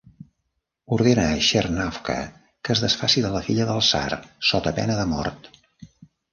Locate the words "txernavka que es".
1.47-2.83